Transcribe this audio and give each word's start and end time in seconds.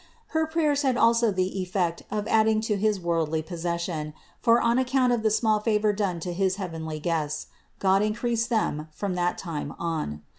Her 0.29 0.47
prayers 0.47 0.81
had 0.81 0.97
also 0.97 1.29
the 1.29 1.61
effect 1.61 2.01
of 2.09 2.27
adding 2.27 2.59
to 2.61 2.75
his 2.75 2.99
worldly 2.99 3.43
possession, 3.43 4.15
for 4.39 4.59
on 4.59 4.79
account 4.79 5.13
of 5.13 5.21
the 5.21 5.29
small 5.29 5.59
favor 5.59 5.93
done 5.93 6.19
to 6.21 6.33
his 6.33 6.55
heavenly 6.55 6.99
guests, 6.99 7.49
God 7.77 8.01
in 8.01 8.15
creased 8.15 8.49
them 8.49 8.87
from 8.91 9.13
that 9.13 9.37
time 9.37 9.75
on. 9.77 10.23